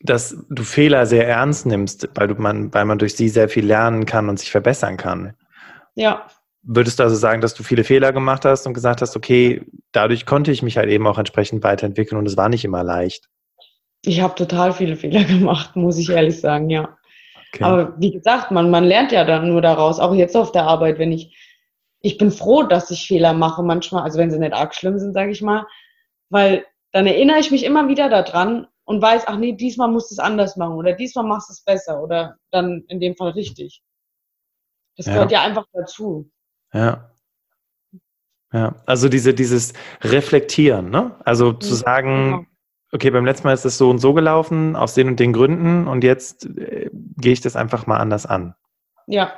[0.00, 3.66] dass du Fehler sehr ernst nimmst, weil, du man, weil man durch sie sehr viel
[3.66, 5.36] lernen kann und sich verbessern kann.
[5.94, 6.26] Ja.
[6.62, 10.26] Würdest du also sagen, dass du viele Fehler gemacht hast und gesagt hast, okay, dadurch
[10.26, 13.28] konnte ich mich halt eben auch entsprechend weiterentwickeln und es war nicht immer leicht?
[14.04, 16.96] Ich habe total viele Fehler gemacht, muss ich ehrlich sagen, ja.
[17.52, 17.64] Okay.
[17.64, 20.98] Aber wie gesagt, man, man lernt ja dann nur daraus, auch jetzt auf der Arbeit,
[20.98, 21.36] wenn ich,
[22.00, 25.12] ich bin froh, dass ich Fehler mache manchmal, also wenn sie nicht arg schlimm sind,
[25.12, 25.66] sage ich mal,
[26.30, 30.14] weil dann erinnere ich mich immer wieder daran und weiß, ach nee, diesmal musst du
[30.14, 33.82] es anders machen oder diesmal machst du es besser oder dann in dem Fall richtig.
[34.96, 35.14] Das ja.
[35.14, 36.30] gehört ja einfach dazu.
[36.72, 37.08] Ja.
[38.52, 41.16] Ja, also diese, dieses Reflektieren, ne?
[41.24, 42.46] Also zu sagen, genau
[42.92, 45.88] okay, beim letzten Mal ist das so und so gelaufen, aus den und den Gründen
[45.88, 48.54] und jetzt äh, gehe ich das einfach mal anders an.
[49.06, 49.32] Ja.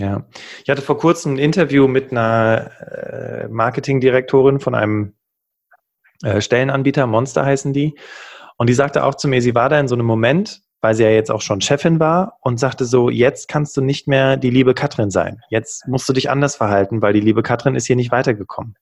[0.00, 0.26] Ja.
[0.62, 5.14] Ich hatte vor kurzem ein Interview mit einer äh, Marketingdirektorin von einem
[6.22, 7.98] äh, Stellenanbieter, Monster heißen die.
[8.56, 11.04] Und die sagte auch zu mir, sie war da in so einem Moment, weil sie
[11.04, 14.50] ja jetzt auch schon Chefin war und sagte so, jetzt kannst du nicht mehr die
[14.50, 15.40] liebe Katrin sein.
[15.48, 18.76] Jetzt musst du dich anders verhalten, weil die liebe Katrin ist hier nicht weitergekommen.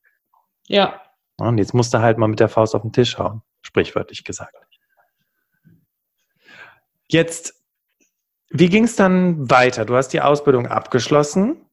[0.66, 1.00] Ja.
[1.36, 4.54] Und jetzt musst du halt mal mit der Faust auf den Tisch hauen sprichwörtlich gesagt.
[7.08, 7.54] Jetzt,
[8.48, 9.84] wie ging es dann weiter?
[9.84, 11.66] Du hast die Ausbildung abgeschlossen.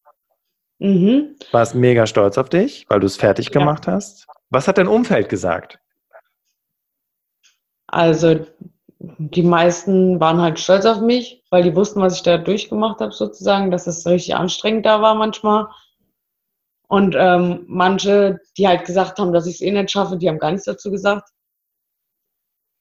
[0.80, 1.36] Mhm.
[1.52, 3.52] Warst mega stolz auf dich, weil du es fertig ja.
[3.52, 4.28] gemacht hast.
[4.50, 5.80] Was hat dein Umfeld gesagt?
[7.88, 8.46] Also,
[9.00, 13.12] die meisten waren halt stolz auf mich, weil die wussten, was ich da durchgemacht habe,
[13.12, 15.68] sozusagen, dass es richtig anstrengend da war manchmal.
[16.88, 20.40] Und ähm, manche, die halt gesagt haben, dass ich es eh nicht schaffe, die haben
[20.40, 21.30] gar nichts dazu gesagt.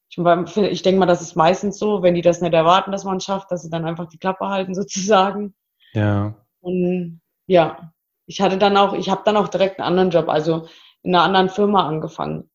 [0.09, 0.18] Ich,
[0.57, 3.24] ich denke mal, das ist meistens so, wenn die das nicht erwarten, dass man es
[3.24, 5.55] schafft, dass sie dann einfach die Klappe halten sozusagen.
[5.92, 6.35] Ja.
[6.61, 7.92] Und ja,
[8.26, 10.68] ich hatte dann auch, ich habe dann auch direkt einen anderen Job, also
[11.02, 12.50] in einer anderen Firma angefangen.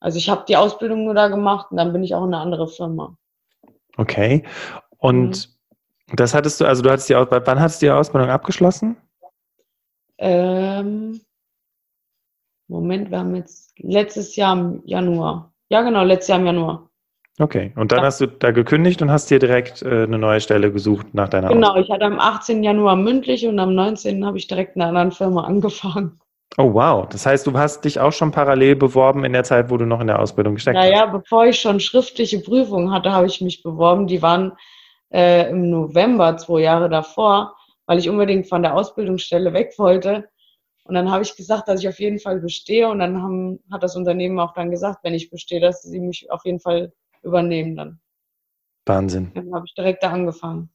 [0.00, 2.42] Also ich habe die Ausbildung nur da gemacht und dann bin ich auch in eine
[2.42, 3.16] andere Firma.
[3.96, 4.44] Okay.
[4.98, 5.48] Und
[6.10, 6.16] mhm.
[6.16, 8.96] das hattest du, also du hattest die Ausbildung, wann hattest du die Ausbildung abgeschlossen?
[10.18, 11.20] Ähm,
[12.68, 15.52] Moment, wir haben jetzt letztes Jahr im Januar.
[15.70, 16.88] Ja, genau, letztes Jahr im Januar.
[17.40, 18.06] Okay, und dann ja.
[18.06, 21.48] hast du da gekündigt und hast dir direkt äh, eine neue Stelle gesucht nach deiner
[21.48, 21.84] Genau, Ausbildung.
[21.84, 22.64] ich hatte am 18.
[22.64, 24.24] Januar mündlich und am 19.
[24.24, 26.20] habe ich direkt in einer anderen Firma angefangen.
[26.56, 29.76] Oh wow, das heißt, du hast dich auch schon parallel beworben in der Zeit, wo
[29.76, 31.06] du noch in der Ausbildung gesteckt naja, hast?
[31.06, 34.06] Naja, bevor ich schon schriftliche Prüfungen hatte, habe ich mich beworben.
[34.06, 34.52] Die waren
[35.10, 37.54] äh, im November, zwei Jahre davor,
[37.86, 40.28] weil ich unbedingt von der Ausbildungsstelle weg wollte.
[40.84, 42.88] Und dann habe ich gesagt, dass ich auf jeden Fall bestehe.
[42.88, 46.30] Und dann haben, hat das Unternehmen auch dann gesagt, wenn ich bestehe, dass sie mich
[46.30, 48.00] auf jeden Fall übernehmen dann.
[48.86, 49.30] Wahnsinn.
[49.34, 50.70] Dann habe ich direkt da angefangen.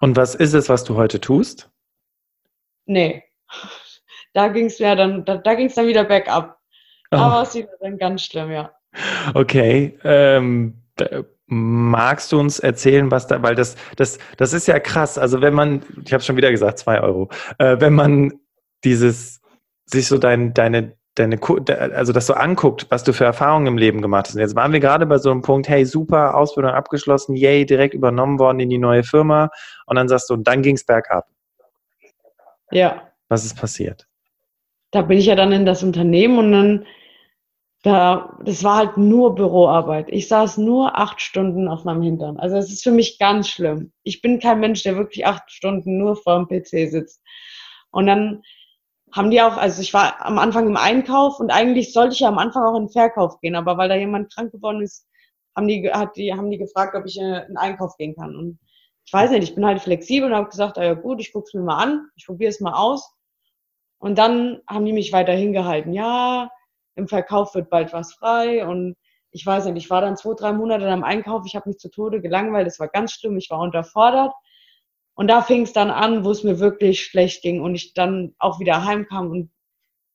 [0.00, 1.70] Und was ist es, was du heute tust?
[2.86, 3.22] Nee.
[4.34, 6.58] Da ging es ja dann, da, da ging es dann wieder bergab.
[7.10, 7.16] Oh.
[7.16, 8.70] Aber es ist dann ganz schlimm, ja.
[9.32, 9.98] Okay.
[10.04, 10.82] Ähm,
[11.46, 15.18] magst du uns erzählen, was da, weil das, das, das ist ja krass.
[15.18, 18.32] Also wenn man, ich habe schon wieder gesagt, zwei Euro, äh, wenn man
[18.82, 19.40] dieses
[19.86, 21.38] sich so dein, deine, deine,
[21.94, 24.34] also das so anguckt, was du für Erfahrungen im Leben gemacht hast.
[24.34, 27.94] Und jetzt waren wir gerade bei so einem Punkt, hey, super, Ausbildung abgeschlossen, yay, direkt
[27.94, 29.50] übernommen worden in die neue Firma.
[29.86, 31.26] Und dann sagst du, und dann ging es bergab.
[32.70, 33.02] Ja.
[33.28, 34.06] Was ist passiert?
[34.94, 36.86] Da bin ich ja dann in das Unternehmen und dann,
[37.82, 40.06] da, das war halt nur Büroarbeit.
[40.08, 42.38] Ich saß nur acht Stunden auf meinem Hintern.
[42.38, 43.92] Also es ist für mich ganz schlimm.
[44.04, 47.20] Ich bin kein Mensch, der wirklich acht Stunden nur vor dem PC sitzt.
[47.90, 48.42] Und dann
[49.10, 52.28] haben die auch, also ich war am Anfang im Einkauf und eigentlich sollte ich ja
[52.28, 55.08] am Anfang auch in den Verkauf gehen, aber weil da jemand krank geworden ist,
[55.56, 58.36] haben die, hat die, haben die gefragt, ob ich in den Einkauf gehen kann.
[58.36, 58.60] Und
[59.04, 61.46] ich weiß nicht, ich bin halt flexibel und habe gesagt, ah ja gut, ich gucke
[61.48, 63.12] es mir mal an, ich probiere es mal aus.
[64.04, 66.50] Und dann haben die mich weiter hingehalten, ja,
[66.94, 68.66] im Verkauf wird bald was frei.
[68.66, 68.96] Und
[69.30, 71.88] ich weiß nicht, ich war dann zwei, drei Monate am Einkauf, ich habe mich zu
[71.88, 74.34] Tode gelangweilt, es war ganz schlimm, ich war unterfordert.
[75.14, 78.34] Und da fing es dann an, wo es mir wirklich schlecht ging und ich dann
[78.38, 79.50] auch wieder heimkam und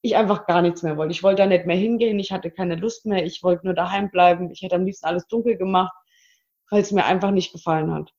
[0.03, 1.13] ich einfach gar nichts mehr wollte.
[1.13, 4.11] Ich wollte da nicht mehr hingehen, ich hatte keine Lust mehr, ich wollte nur daheim
[4.11, 5.93] bleiben, ich hätte am liebsten alles dunkel gemacht,
[6.69, 8.13] weil es mir einfach nicht gefallen hat.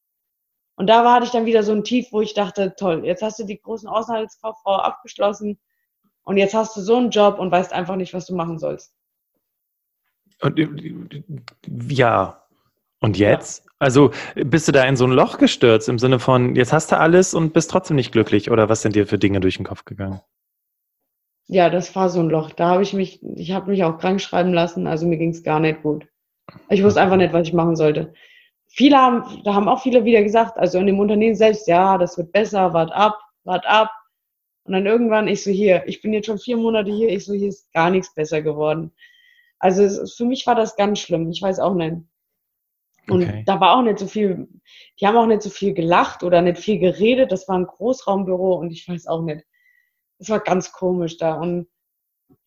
[0.80, 3.20] Und da war, hatte ich dann wieder so ein Tief, wo ich dachte, toll, jetzt
[3.20, 5.58] hast du die großen Außenhandelskauffrau abgeschlossen
[6.22, 8.94] und jetzt hast du so einen Job und weißt einfach nicht, was du machen sollst.
[10.40, 10.58] Und,
[11.90, 12.42] ja,
[13.00, 13.66] und jetzt?
[13.66, 13.70] Ja.
[13.78, 16.96] Also bist du da in so ein Loch gestürzt im Sinne von, jetzt hast du
[16.96, 19.84] alles und bist trotzdem nicht glücklich oder was sind dir für Dinge durch den Kopf
[19.84, 20.22] gegangen?
[21.46, 22.52] Ja, das war so ein Loch.
[22.52, 25.42] Da habe ich mich, ich habe mich auch krank schreiben lassen, also mir ging es
[25.42, 26.06] gar nicht gut.
[26.70, 28.14] Ich wusste einfach nicht, was ich machen sollte.
[28.72, 32.16] Viele haben, da haben auch viele wieder gesagt, also in dem Unternehmen selbst, ja, das
[32.16, 33.90] wird besser, wart ab, wart ab.
[34.64, 37.32] Und dann irgendwann, ich so hier, ich bin jetzt schon vier Monate hier, ich so,
[37.32, 38.92] hier ist gar nichts besser geworden.
[39.58, 41.96] Also es, für mich war das ganz schlimm, ich weiß auch nicht.
[43.08, 43.42] Und okay.
[43.44, 44.48] da war auch nicht so viel,
[45.00, 47.32] die haben auch nicht so viel gelacht oder nicht viel geredet.
[47.32, 49.44] Das war ein Großraumbüro und ich weiß auch nicht.
[50.18, 51.66] Es war ganz komisch da und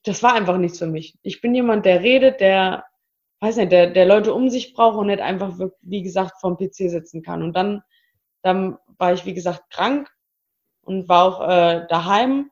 [0.03, 1.17] das war einfach nichts für mich.
[1.21, 2.85] Ich bin jemand, der redet, der,
[3.43, 6.89] weiß nicht, der, der Leute um sich braucht und nicht einfach, wie gesagt, vorm PC
[6.89, 7.43] sitzen kann.
[7.43, 7.83] Und dann,
[8.41, 10.09] dann war ich, wie gesagt, krank
[10.81, 12.51] und war auch äh, daheim,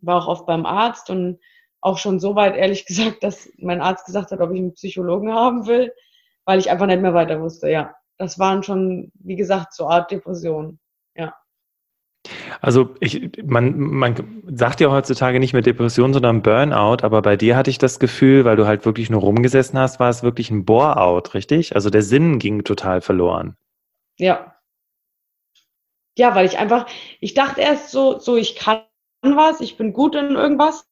[0.00, 1.38] war auch oft beim Arzt und
[1.82, 5.32] auch schon so weit, ehrlich gesagt, dass mein Arzt gesagt hat, ob ich einen Psychologen
[5.34, 5.92] haben will,
[6.46, 7.94] weil ich einfach nicht mehr weiter wusste, ja.
[8.16, 10.78] Das waren schon, wie gesagt, so Art Depression,
[11.14, 11.34] ja.
[12.60, 17.56] Also ich, man, man sagt ja heutzutage nicht mehr Depression, sondern Burnout, aber bei dir
[17.56, 20.64] hatte ich das Gefühl, weil du halt wirklich nur rumgesessen hast, war es wirklich ein
[20.64, 21.74] Bore-out, richtig?
[21.74, 23.56] Also der Sinn ging total verloren.
[24.18, 24.56] Ja.
[26.18, 26.86] Ja, weil ich einfach,
[27.20, 28.82] ich dachte erst so, so ich kann
[29.22, 30.86] was, ich bin gut in irgendwas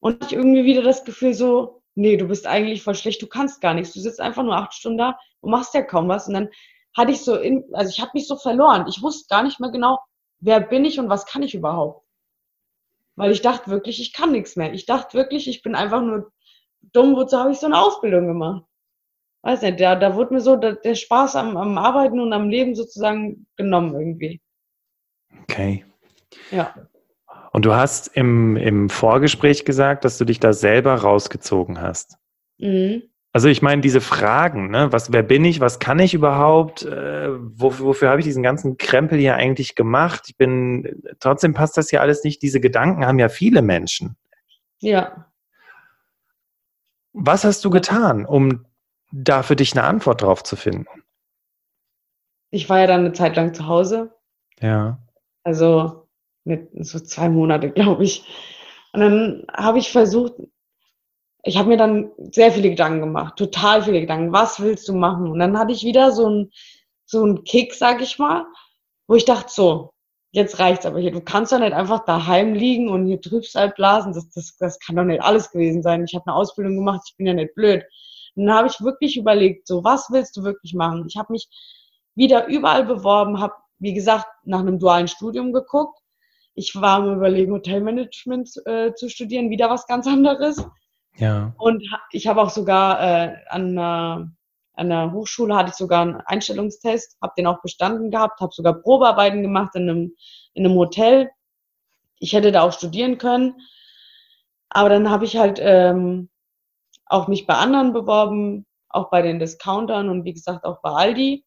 [0.00, 3.60] und ich irgendwie wieder das Gefühl so, nee, du bist eigentlich voll schlecht, du kannst
[3.60, 3.92] gar nichts.
[3.92, 6.28] Du sitzt einfach nur acht Stunden da und machst ja kaum was.
[6.28, 6.48] Und dann
[6.96, 8.86] hatte ich so, in, also ich habe mich so verloren.
[8.88, 9.98] Ich wusste gar nicht mehr genau,
[10.40, 12.04] wer bin ich und was kann ich überhaupt.
[13.16, 14.72] Weil ich dachte wirklich, ich kann nichts mehr.
[14.72, 16.32] Ich dachte wirklich, ich bin einfach nur
[16.92, 18.64] dumm, wozu habe ich so eine Ausbildung gemacht?
[19.42, 22.48] Weiß nicht, da, da wurde mir so der, der Spaß am, am Arbeiten und am
[22.48, 24.40] Leben sozusagen genommen irgendwie.
[25.42, 25.84] Okay.
[26.50, 26.74] Ja.
[27.52, 32.16] Und du hast im, im Vorgespräch gesagt, dass du dich da selber rausgezogen hast.
[32.58, 33.09] Mhm.
[33.32, 34.92] Also ich meine, diese Fragen, ne?
[34.92, 38.76] was, wer bin ich, was kann ich überhaupt, äh, wofür, wofür habe ich diesen ganzen
[38.76, 40.24] Krempel hier eigentlich gemacht?
[40.26, 42.42] Ich bin, trotzdem passt das ja alles nicht.
[42.42, 44.16] Diese Gedanken haben ja viele Menschen.
[44.80, 45.30] Ja.
[47.12, 48.66] Was hast du getan, um
[49.12, 51.04] da für dich eine Antwort drauf zu finden?
[52.50, 54.12] Ich war ja dann eine Zeit lang zu Hause.
[54.60, 54.98] Ja.
[55.44, 56.08] Also
[56.44, 58.24] mit so zwei Monate, glaube ich.
[58.92, 60.34] Und dann habe ich versucht,
[61.42, 64.32] ich habe mir dann sehr viele Gedanken gemacht, total viele Gedanken.
[64.32, 65.30] Was willst du machen?
[65.30, 66.52] Und dann hatte ich wieder so einen
[67.06, 68.46] so einen Kick, sag ich mal,
[69.08, 69.92] wo ich dachte, so,
[70.30, 71.10] jetzt reicht's aber hier.
[71.10, 74.12] Du kannst doch nicht einfach daheim liegen und hier Trübsal blasen.
[74.12, 76.04] Das, das, das kann doch nicht alles gewesen sein.
[76.04, 77.82] Ich habe eine Ausbildung gemacht, ich bin ja nicht blöd.
[78.36, 81.04] Und dann habe ich wirklich überlegt, so, was willst du wirklich machen?
[81.08, 81.48] Ich habe mich
[82.14, 86.00] wieder überall beworben, habe, wie gesagt, nach einem dualen Studium geguckt
[86.54, 90.62] ich war am Überlegen, Hotelmanagement äh, zu studieren, wieder was ganz anderes.
[91.20, 91.54] Ja.
[91.58, 94.32] Und ich habe auch sogar äh, an, einer,
[94.74, 98.74] an der Hochschule hatte ich sogar einen Einstellungstest, habe den auch bestanden gehabt, habe sogar
[98.74, 100.16] Probearbeiten gemacht in einem,
[100.54, 101.30] in einem Hotel.
[102.18, 103.54] Ich hätte da auch studieren können.
[104.70, 106.30] Aber dann habe ich halt ähm,
[107.06, 111.44] auch mich bei anderen beworben, auch bei den Discountern und wie gesagt auch bei Aldi.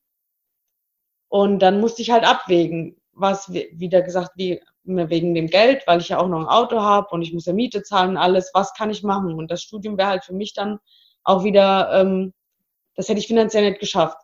[1.30, 6.10] Und dann musste ich halt abwägen, was wieder gesagt, wie wegen dem Geld, weil ich
[6.10, 8.90] ja auch noch ein Auto habe und ich muss ja Miete zahlen, alles, was kann
[8.90, 9.34] ich machen?
[9.34, 10.80] Und das Studium wäre halt für mich dann
[11.24, 12.34] auch wieder, ähm,
[12.96, 14.18] das hätte ich finanziell nicht geschafft.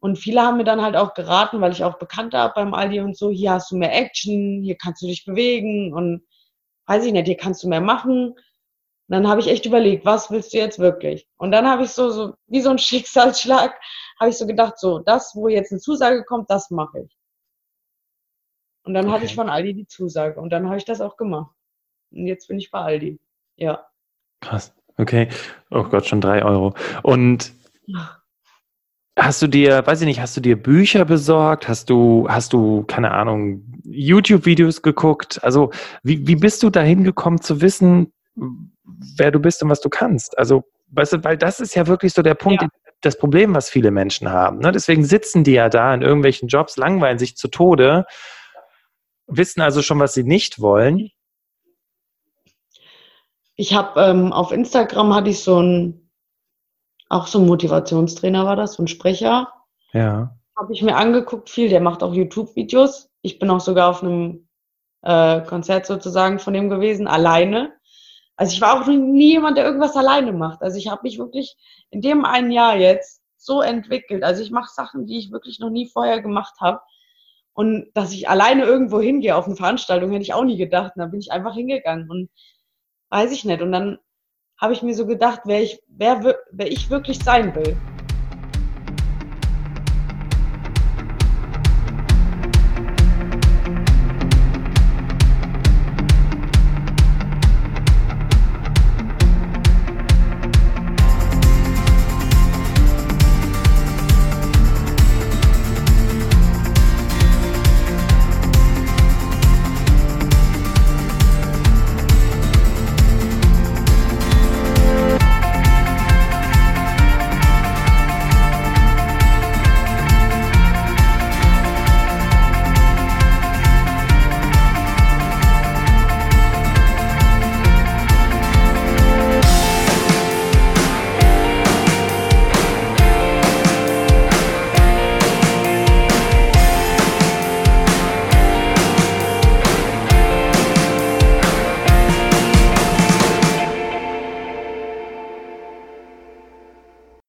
[0.00, 3.00] Und viele haben mir dann halt auch geraten, weil ich auch Bekannte habe beim Aldi
[3.00, 6.22] und so, hier hast du mehr Action, hier kannst du dich bewegen und
[6.86, 8.30] weiß ich nicht, hier kannst du mehr machen.
[8.30, 8.36] Und
[9.08, 11.28] dann habe ich echt überlegt, was willst du jetzt wirklich?
[11.36, 13.78] Und dann habe ich so, so, wie so ein Schicksalsschlag,
[14.20, 17.16] habe ich so gedacht, so, das, wo jetzt eine Zusage kommt, das mache ich.
[18.84, 19.14] Und dann okay.
[19.14, 21.54] hatte ich von Aldi die Zusage und dann habe ich das auch gemacht.
[22.12, 23.18] Und jetzt bin ich bei Aldi.
[23.56, 23.86] Ja.
[24.40, 24.74] Krass.
[24.96, 25.28] Okay.
[25.70, 26.74] Oh Gott, schon drei Euro.
[27.02, 27.52] Und
[29.16, 31.68] hast du dir, weiß ich nicht, hast du dir Bücher besorgt?
[31.68, 35.42] Hast du, hast du, keine Ahnung, YouTube-Videos geguckt?
[35.42, 35.70] Also,
[36.02, 40.36] wie, wie bist du dahin gekommen zu wissen, wer du bist und was du kannst?
[40.38, 42.68] Also, weißt du, weil das ist ja wirklich so der Punkt, ja.
[43.00, 44.58] Das Problem, was viele Menschen haben.
[44.58, 44.72] Ne?
[44.72, 48.06] Deswegen sitzen die ja da in irgendwelchen Jobs, langweilen sich zu Tode
[49.30, 51.10] wissen also schon, was sie nicht wollen.
[53.56, 56.10] Ich habe ähm, auf Instagram hatte ich so ein,
[57.08, 59.52] auch so ein Motivationstrainer war das, so ein Sprecher.
[59.92, 60.36] Ja.
[60.56, 63.10] Habe ich mir angeguckt, viel, der macht auch YouTube-Videos.
[63.22, 64.48] Ich bin auch sogar auf einem
[65.02, 67.74] äh, Konzert sozusagen von dem gewesen, alleine.
[68.40, 70.62] Also ich war auch nie jemand, der irgendwas alleine macht.
[70.62, 71.58] Also ich habe mich wirklich
[71.90, 74.24] in dem einen Jahr jetzt so entwickelt.
[74.24, 76.80] Also ich mache Sachen, die ich wirklich noch nie vorher gemacht habe.
[77.52, 80.92] Und dass ich alleine irgendwo hingehe auf eine Veranstaltung, hätte ich auch nie gedacht.
[80.96, 82.30] Und da bin ich einfach hingegangen und
[83.10, 83.60] weiß ich nicht.
[83.60, 83.98] Und dann
[84.58, 87.76] habe ich mir so gedacht, wer ich, wer, wer ich wirklich sein will.